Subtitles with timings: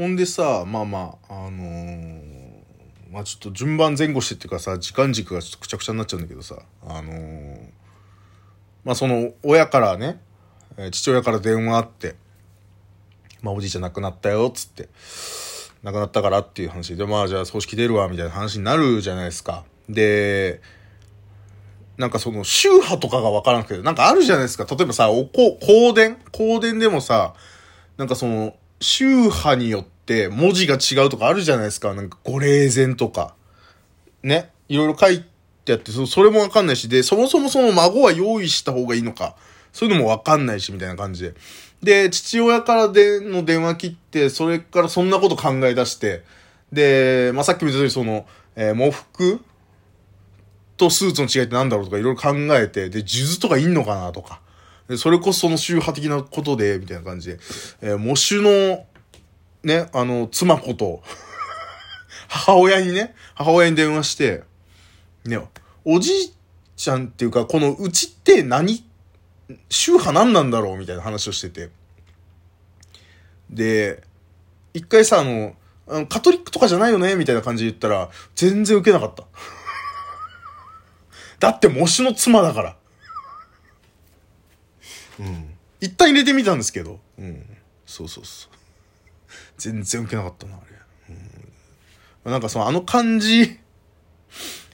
[0.00, 2.62] ほんでさ、まあまあ、あのー
[3.12, 6.56] まあちょっと順番前後してっていうかさ、時間軸がちょっとくちゃくちゃになっちゃうんだけどさ、
[6.86, 7.58] あのー
[8.82, 10.18] まあその、親からね、
[10.90, 12.14] 父親から電話あって、
[13.42, 14.88] まあおじいちゃん亡くなったよ、っつって、
[15.82, 19.64] 亡くなったからっていう話で、まあじゃあ葬式出るわ、みたいな話になるじゃないですか。
[19.86, 20.62] で、
[21.98, 24.64] なんかその宗派とかがわからなくて、なんかあるじゃないですか。
[24.64, 26.14] 例えばさ、おこ、香典？
[26.32, 27.34] 香典でもさ、
[27.98, 31.94] なんかその、宗派によって文字が違うとかあるじゃないですか。
[31.94, 33.34] なんか、ご霊前とか。
[34.22, 34.50] ね？
[34.68, 35.24] いろいろ書い
[35.64, 39.36] てあって、それもわかんないし、で、そもそもその孫は用意した方がいいのか。
[39.72, 41.34] そういうのもわかんないし、みたいな感じで。
[41.82, 46.24] で、父親からでの電話切って、それからそんなこと考え出して、
[46.72, 48.26] で、まあ、さっきも言ったようにその、
[48.56, 49.40] えー喪服
[50.76, 54.40] とスーツの違いってなんだろうとかいろいろ考えて、で、数珠とかいんのかなとか。
[54.96, 57.38] それこそその宗派的なことで、みたいな感じで。
[57.80, 58.86] えー、喪主の、
[59.62, 61.02] ね、あの、妻子と、
[62.28, 64.42] 母親にね、母親に電話して、
[65.24, 65.38] ね、
[65.84, 66.34] おじい
[66.76, 68.84] ちゃんっていうか、このうちって何
[69.68, 71.70] 宗派何なんだろうみたいな話をしてて。
[73.50, 74.02] で、
[74.74, 75.54] 一回さ、あの、
[75.88, 79.24] あのカトリックとかじゃないよねみたいな感じで言ったら、全然受けなかった。
[81.40, 82.76] だって喪主の妻だから。
[85.20, 85.54] うん。
[85.80, 86.98] 一旦入れてみたんですけど。
[87.18, 87.46] うん。
[87.86, 88.50] そうそうそう。
[89.58, 90.58] 全然受けなかったな、あ
[91.08, 91.14] れ。
[92.24, 92.32] うん。
[92.32, 93.58] なんかその、あの感じ、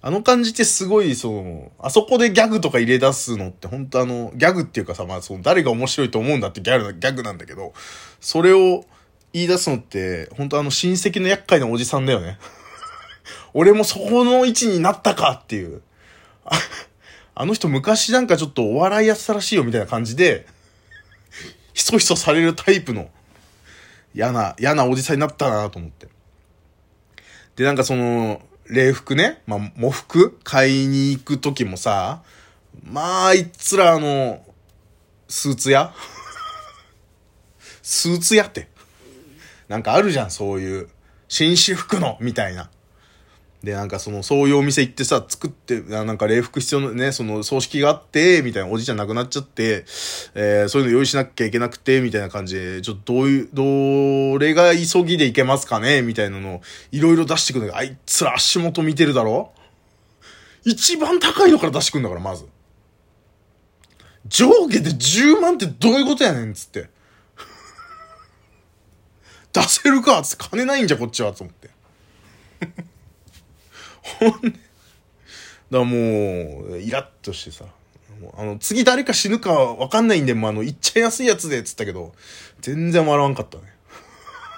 [0.00, 7.72] あの感じってすごい、その、あそこでギャグとか入れ出すのって、本当あの、ギャグっていうかさ、まあ、その、誰が面白いと思うんだってギャグギャグなんだけど、
[8.20, 8.84] それを
[9.32, 12.38] 言い出すのって、本当あの、親戚の厄介なおじさんだよね。
[13.54, 15.82] 俺もそこの位置になったかっていう。
[17.40, 20.44] あの人昔なんかちょっとお笑いやってたらしいよみたいな感じで、
[21.72, 23.10] ひそひそされるタイプの
[24.12, 26.08] 嫌な、嫌なおじさんになったなと思って。
[27.54, 30.36] で、なんかその、礼服ね、まあ、喪服？
[30.42, 32.24] 買いに行く時もさ、
[32.82, 34.44] まあ、あいつらあの、
[35.28, 35.94] スーツ屋？
[37.82, 38.68] スーツ屋って。
[39.68, 40.88] なんかあるじゃん、そういう。
[41.28, 42.68] 紳士服の、みたいな。
[43.62, 49.84] で、なんかその、そういうお店行ってさ、作って、なんか礼服必要なね、その、葬式があって、みたいな、おじいちゃん亡くなっちゃって、
[50.34, 59.52] えーそういうの用意しなきゃいけなくて、みたいな感じで、ちょっとどういう、どれが急ぎでいけますかねみたいなのを、いろいろ出してくるんだけど、あいつら足元見てるだろ？
[60.64, 62.46] 一番高いのから出してくんだから、まず。
[64.26, 66.90] 上下で10万ってどういうことやねん、つって。
[69.52, 71.70] 出せるかつって、金ないんじゃ、こっちは、と思って。
[74.20, 74.60] ほんで、だか
[75.70, 75.94] らも
[76.72, 77.66] う、イラッとしてさ、
[78.36, 82.14] あの、次誰か死ぬかわかんないんで、もうあの、いっちゃ安いやつで、つったけど、
[82.60, 83.64] 全然笑わんかったね。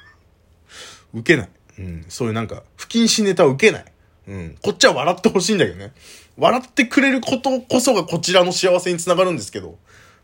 [1.14, 1.48] 受けない。
[1.78, 2.06] うん。
[2.08, 3.84] そういうなんか、不謹慎ネタを受けない。
[4.28, 4.56] うん。
[4.62, 5.92] こっちは笑ってほしいんだけどね。
[6.36, 9.78] 笑ってくれることこそがこちらの幸せにつながるんですけど、も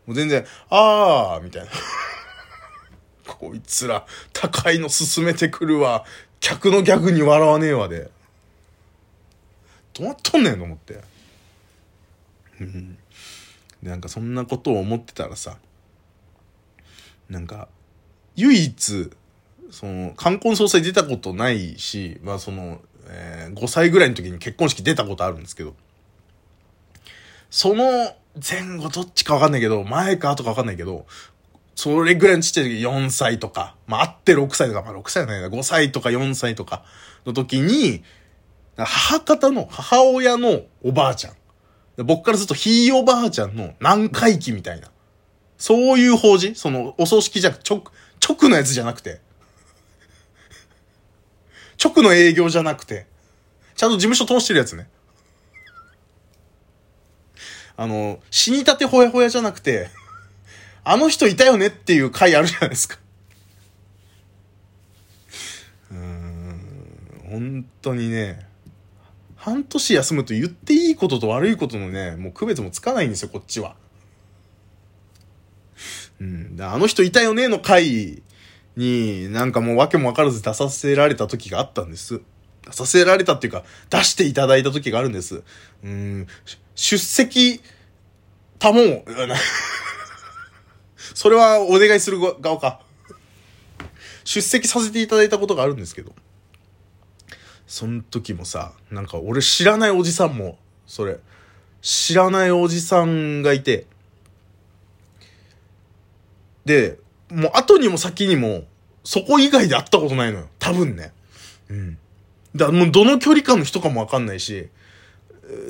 [0.09, 1.69] う全然、あー、みたいな。
[3.33, 6.05] こいつら、高いの勧めてくるわ。
[6.39, 8.09] 客のギャグに笑わねえわで。
[9.93, 11.01] どうなっとんねんと思って。
[12.59, 12.97] うん。
[13.83, 15.57] で、なんかそんなことを思ってたらさ、
[17.29, 17.67] なんか、
[18.35, 19.11] 唯一、
[19.71, 25.75] その、冠婚葬祭出たことないし、まあその、えー5歳ぐらいの時に結婚式出たことあるんですけど、
[27.49, 27.83] その
[28.35, 31.05] 前後どっちかわかんないけど、前か後かわかんないけど、
[31.75, 36.83] それぐらいのちっちゃい時4歳とか、まああって6歳とか、まあ6歳じゃないな、5歳とか4歳とか
[37.25, 38.03] の時に、
[38.77, 42.03] 母方の、母親のおばあちゃん。
[42.03, 44.89] 僕からするとひいおばあちゃんの南海期みたいな。
[45.57, 46.55] そういう法事？
[46.55, 47.83] その、お葬式じゃなく、直、
[48.27, 49.21] 直のやつじゃなくて。
[51.83, 53.05] 直の営業じゃなくて。
[53.75, 54.87] ちゃんと事務所通してるやつね。
[57.77, 59.89] あの、死にたてほやほやじゃなくて、
[60.83, 62.97] あの人いたよねっていう回あるじゃないですか。
[65.91, 68.47] うーん、本当にね、
[69.41, 73.75] 半年休むと言っていいことと悪いことのね、もう区別もつかないんですよ、こっちは。
[76.19, 78.21] うん、あの人いたよねの回
[78.75, 82.21] に、なんかもう訳も分からず出させられた時があったんです。
[82.67, 85.41] 出させられたっていうか、出していただいた時があるんです。
[85.83, 86.27] うん、
[86.75, 87.61] 出席、
[88.59, 89.05] たもう、
[91.15, 92.81] それはお願いする側か。
[94.23, 96.13] 出席させていただいたことがあるんですけど。
[97.71, 101.19] その時もさ、なんか俺知らないおじさんも、それ、
[101.81, 103.85] 知らないおじさんがいて、
[106.65, 108.65] で、もう後にも先にも、
[109.05, 110.47] そこ以外で会ったことないのよ。
[110.59, 111.13] 多分ね。
[111.69, 111.97] うん。
[112.57, 114.67] だからもうどの距離感の人かもわかんないし、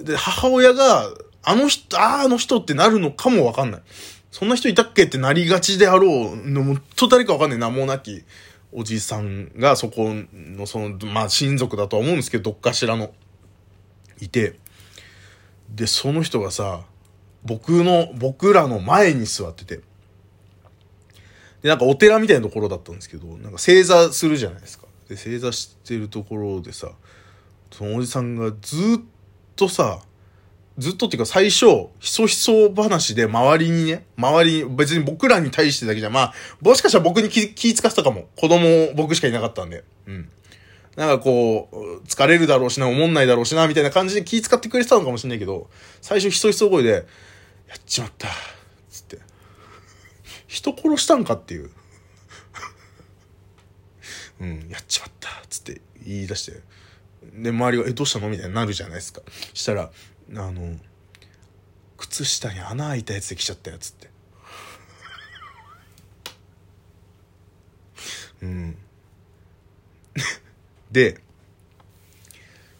[0.03, 1.07] で、母親が、
[1.43, 3.81] あの人、ああ、あの人ってなるのかもわかんない。
[4.31, 8.23] そんな人いたっけってなりがちであろうのも、と誰かわかんない名もなき
[8.71, 13.13] おじさんがそこの、その、まあ親族だとは思うんですけど、どっかしらの、
[14.19, 14.59] いて、
[15.69, 16.83] で、その人がさ、
[17.43, 19.81] 僕の、僕らの前に座ってて、
[21.61, 24.87] で、なんかお寺みたいなところだったんですけど、なんか正座するじゃないですか。
[25.09, 26.91] で、正座してるところでさ、
[27.71, 29.01] そのおじさんがずっ
[29.55, 30.01] とさ、
[30.77, 38.29] ずっとっていうか最初、ひそひそ話で周りにね、周りに、別に僕らに対してだけじゃ、まあ、もしかしたら僕に気気使ってたかも。
[38.37, 39.83] 子供僕しかいなかったんで。
[40.07, 40.29] うん。
[40.95, 45.69] なんかこう、疲れるだろうしな、思んないだろうしな、みたいな感じで気使ってくれてたのかもしれないけど、
[46.01, 47.01] 最初ひそひそ声で、や
[47.75, 48.27] っちまった、
[48.89, 49.19] つって。
[50.47, 51.69] 人殺したんかっていう。
[54.41, 56.59] うん、やっちまった、つって言い出して。
[57.35, 58.29] で、周りが、え、どうしたの？
[58.29, 59.21] みたいになるじゃないですか。
[59.53, 59.91] したら、
[60.35, 60.77] あの、
[61.97, 64.09] 靴下に穴開いたやつで来ちゃったやつって。
[68.43, 68.77] うん。
[70.91, 71.19] で、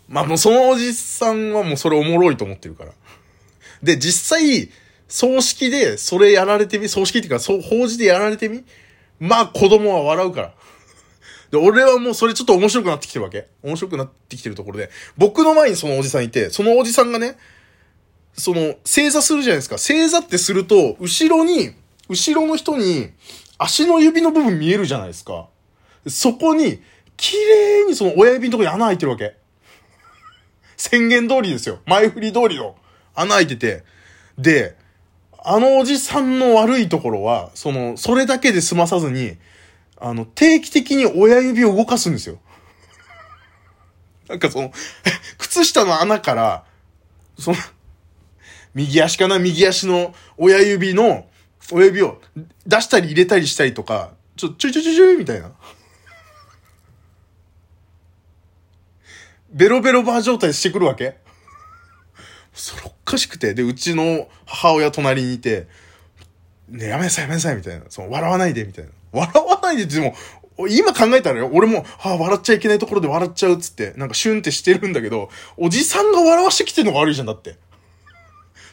[0.08, 2.94] まあもうそのおじさんはもうそれおもろいと思ってるから。
[3.82, 4.70] で、実際、
[5.08, 8.64] 葬式でそれやられてみ、葬式っていうか、そう、法事でやられてみ
[9.20, 10.54] まあ子供は笑うから。
[11.52, 13.48] で、俺はもうそれちょっと面白くなってきてるわけ。
[13.62, 17.38] 面白くなってきてるところで、僕の前にそのおじさんいて、そのおじさんがね、
[18.34, 19.78] その、正座するじゃないですか。
[19.78, 21.72] 正座ってすると、後ろに、
[22.08, 23.10] 後ろの人に、
[23.58, 25.48] 足の指の部分見えるじゃないですか。
[26.08, 26.82] そこに、
[27.18, 29.36] 綺麗にその親指のとこに穴開いてるわけ。
[30.78, 31.80] 宣言通りですよ。
[31.86, 32.76] 前振り通りの
[33.14, 33.84] 穴開いてて。
[34.38, 34.76] で、
[35.44, 39.38] あのおじさんの悪いところは、その、それだけで済まさずに、
[40.02, 42.40] あの、定期的に親指を動かすんですよ。
[44.28, 44.74] なんかその、
[45.38, 46.66] 靴下の穴から、
[47.38, 47.58] その、
[48.74, 49.38] 右足かな？
[49.38, 51.30] 右足の親指の、
[51.72, 52.20] 親指を
[52.66, 55.52] 出したり入れたりしたりとか、ちょ、ちょいちょいちょいちょいみたいな。
[59.52, 61.18] ベロベロバー状態してくるわけ
[62.54, 63.54] それおかしくて。
[63.54, 65.68] で、うちの母親隣にいて、
[66.70, 67.86] ねやめなさいやめなさいみたいな。
[67.90, 68.92] その、笑わないでみたいな。
[69.12, 70.16] 笑わないでってでも、
[70.70, 77.58] 今考えたらよ、俺も、はあ、笑っちゃいけないところで笑っちゃうっつって、なんかシュンってしてるんだけど、おじさんが笑わしてきてるのが悪いじゃん、だって。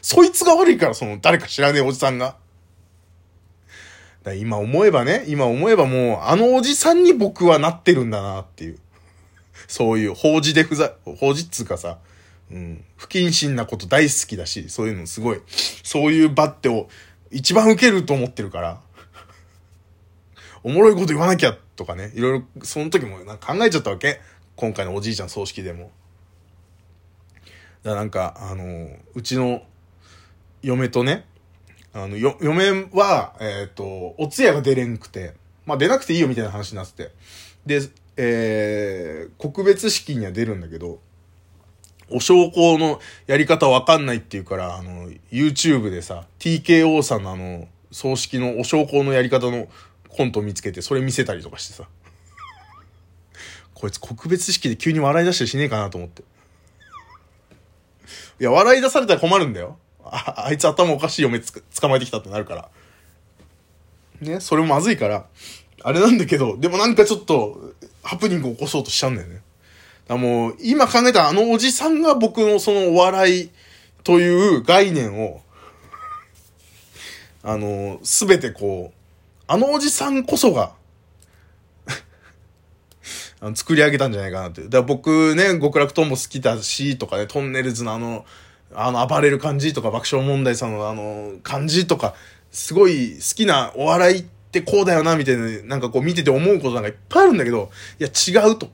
[0.01, 2.35] そいつが悪いから、その、誰か知らねえおじさんが。
[4.23, 8.79] だ今思えばね、今思えばもう、あのおじさんに僕はなってるんだなっていう。
[9.67, 11.99] そういう、法事で不在、法事っつうかさ、
[12.51, 15.41] うん、不謹慎なこと大好きだし、そういうのすごい、
[15.83, 16.89] そういう場ってを
[17.31, 18.81] 一番受けると思ってるから、
[20.63, 24.19] おもろいこと言わなきゃとかね、いろいろ、その時もなんか考えちゃったわけ。
[24.55, 25.91] 今回のおじいちゃん葬式でも。
[27.83, 29.63] だなんか、あの、うちの
[30.61, 31.25] 嫁とね、
[31.93, 35.33] あの、よ、嫁は、えっ、ー、と、お通夜が出れんくて、
[35.65, 37.11] まあ出なくていいよみたいな話になってて。
[37.65, 37.81] で、
[38.17, 40.99] えー、告別式には出るんだけど、
[42.11, 49.67] お焼香のやり方わかんないっていうから、あの、YouTube でさ、TKO さんのあの、葬式のお焼香のやり方の
[50.09, 51.85] コント見つけて、それ見せたりとかしてさ。
[53.73, 56.23] こいつ告別式で急に笑い出したりしねえかなと思って。
[58.39, 59.77] いや、笑い出されたら困るんだよ。
[60.03, 62.69] あ、あいつ頭おかしい嫁つ捕まえてきたってなるから。
[64.21, 65.25] ね、それもまずいから、
[65.81, 67.73] あれなんだけど、でもなんかちょっと、
[68.03, 69.41] ハプニング起こそうとしちゃうんだよね。
[70.07, 73.49] だもう、今考えたらあのおじさんが僕のそのお笑い
[74.03, 75.41] という概念を、
[77.43, 78.98] あの、すべてこう、
[79.51, 80.73] あのおじさんこそが
[83.41, 84.61] あの作り上げたんじゃないかなって。
[84.61, 88.27] だから僕ね、極楽とんぼ好きだし、とかね、トンネルズのあの、
[88.75, 92.13] あの暴れる感じとか、爆笑問題さんのあの感じとか、
[92.51, 98.69] すごい好きなお笑いってこうだよな、みたいな、なんかこう見てて思うことなんかいっぱいあるんだけど、いや違うと。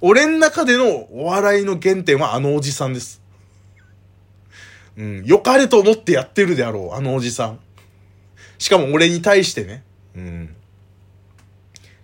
[0.00, 3.20] 俺ん中でのお笑いの原点はあのおじさんです。
[4.96, 5.24] うん。
[5.26, 7.58] 良かれと思ってやってるであろう、あのおじさん。
[8.60, 9.82] しかも俺に対してね。
[10.14, 10.54] うん。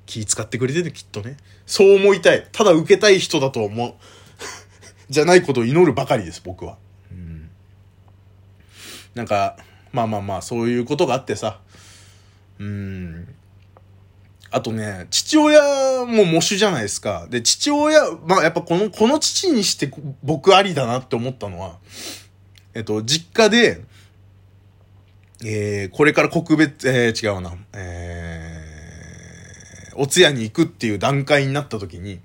[0.06, 1.36] 気使ってくれてる、きっとね。
[1.66, 2.48] そう思いたい。
[2.50, 3.94] ただ受けたい人だと思う。
[5.10, 6.78] じゃないことを祈るばかりです、僕は。
[7.12, 7.50] うん。
[9.14, 9.58] なんか、
[9.92, 11.60] まあまあまあ、そういうことがあってさ。
[12.58, 13.34] うん。
[14.50, 17.26] あとね、父親も喪主じゃないですか。
[17.28, 21.76] で、父親、まあやっぱこの、この父にして僕ありだなって思ったのは、
[22.72, 23.82] えっと、実家で、
[25.45, 28.66] えー、これから告別、えー、違うな、え
[29.95, 32.21] お通夜に行くっていう段階になった時に、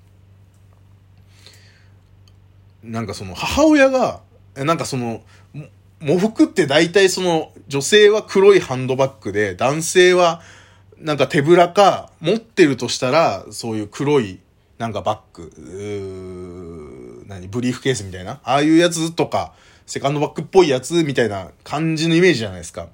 [2.83, 4.21] なんかその母親が、
[4.55, 5.21] なんかその、
[6.01, 10.41] 喪服って大体その女性は黒いハンドバッグで男性は
[10.97, 14.39] なんか手ぶらか持ってるとしたらそういう黒い
[14.79, 19.53] なんかバッグ、何、ブリーフケースみたいなああいうやつとか
[19.85, 22.87] セカンドバッグっぽいやつみたいな感じのイメージじゃないですか。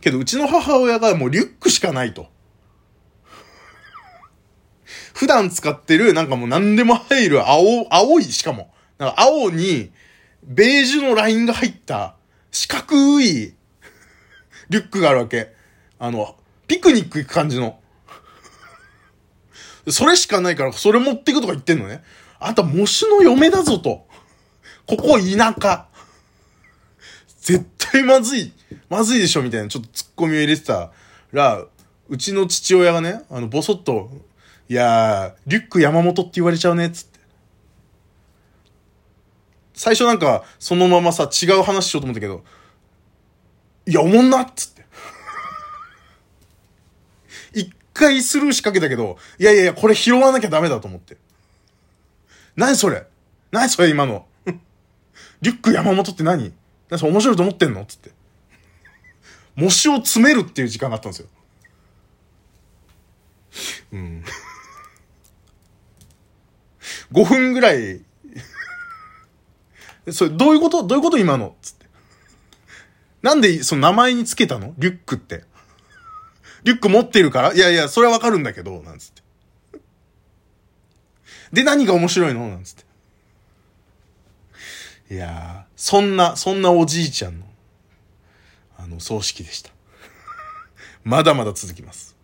[0.00, 2.28] けどうちの母親がもうリュックしかないと。
[5.14, 8.72] 普段使ってるなんかもう何でも入る青、青いしかも。
[8.98, 9.92] なんか青に
[10.42, 12.16] ベージュのラインが入った
[12.50, 13.54] 四角い
[14.70, 15.54] リュックがあるわけ。
[15.98, 17.78] あの、ピクニック行く感じの。
[19.88, 22.02] それしかないから、それ持っていくとか言ってんのね。
[22.38, 24.06] あんた、模試の嫁だぞと。
[24.86, 25.86] ここ田舎。
[27.40, 28.52] 絶対まずい。
[28.88, 30.92] まずいでしょみたいな、ちょっとツッコミを入れてた
[31.32, 31.64] ら、
[32.08, 34.10] うちの父親がね、あの、ぼそっと、
[34.68, 37.20] いやー、リュック山本って言われちゃうね、つって。
[39.74, 42.44] 最初なんか、そのままさ、違う話しようと思ったけど、
[43.86, 44.84] いや、おもんなっつって。
[47.60, 51.16] 一回スルーしかけたけど、いやいやいや、これ拾わなきゃダメだと思って。
[52.56, 53.06] 何それ？
[53.52, 54.26] 何それ今の？
[55.42, 56.52] リュック山本って何？
[56.90, 57.84] 何それ面白いと思ってんの？
[57.84, 58.10] つって。
[59.54, 61.28] 模試を詰めるっていう時間があったんですよ。
[63.92, 64.24] うん。
[67.12, 68.02] 5分ぐらい
[70.10, 70.82] それ、どういうこと？
[70.82, 71.56] どういうこと今の？
[71.60, 71.86] つって。
[73.22, 74.74] なんで、その名前につけたの？
[74.78, 75.44] リュックって。
[76.64, 77.54] リュック持ってるから？
[77.54, 79.22] いやいや、それはわかるんだけど、なんつって。
[81.52, 82.48] で、何が面白いの？
[82.48, 82.84] なんつって。
[85.10, 87.46] いや、そんな、そんなおじいちゃんの、
[88.78, 89.70] あの、葬式でした。
[91.02, 92.16] まだまだ続きます。